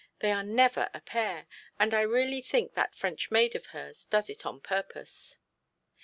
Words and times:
They 0.17 0.31
are 0.31 0.41
never 0.41 0.89
a 0.95 0.99
pair, 1.01 1.45
and 1.79 1.93
I 1.93 2.01
really 2.01 2.41
think 2.41 2.73
that 2.73 2.95
French 2.95 3.29
maid 3.29 3.53
of 3.55 3.67
hers 3.67 4.07
does 4.07 4.31
it 4.31 4.47
on 4.47 4.59
purpose. 4.59 5.37